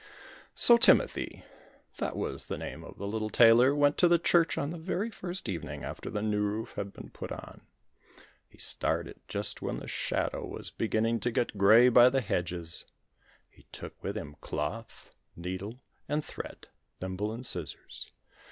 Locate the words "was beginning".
10.43-11.19